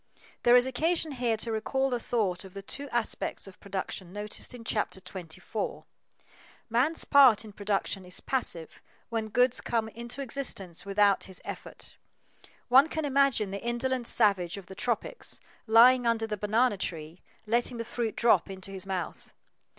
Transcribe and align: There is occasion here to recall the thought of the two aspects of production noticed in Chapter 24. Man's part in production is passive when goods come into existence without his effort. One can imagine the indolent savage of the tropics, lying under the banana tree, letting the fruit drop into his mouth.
There 0.41 0.55
is 0.55 0.65
occasion 0.65 1.11
here 1.11 1.37
to 1.37 1.51
recall 1.51 1.91
the 1.91 1.99
thought 1.99 2.43
of 2.43 2.55
the 2.55 2.63
two 2.63 2.89
aspects 2.89 3.45
of 3.45 3.59
production 3.59 4.11
noticed 4.11 4.51
in 4.55 4.63
Chapter 4.63 4.99
24. 4.99 5.85
Man's 6.71 7.05
part 7.05 7.45
in 7.45 7.53
production 7.53 8.03
is 8.03 8.19
passive 8.19 8.81
when 9.09 9.27
goods 9.27 9.61
come 9.61 9.89
into 9.89 10.23
existence 10.23 10.87
without 10.87 11.25
his 11.25 11.39
effort. 11.45 11.97
One 12.67 12.87
can 12.89 13.05
imagine 13.05 13.51
the 13.51 13.61
indolent 13.61 14.07
savage 14.07 14.57
of 14.57 14.65
the 14.65 14.73
tropics, 14.73 15.39
lying 15.67 16.07
under 16.07 16.25
the 16.25 16.35
banana 16.35 16.77
tree, 16.77 17.21
letting 17.45 17.77
the 17.77 17.85
fruit 17.85 18.15
drop 18.15 18.49
into 18.49 18.71
his 18.71 18.87
mouth. 18.87 19.35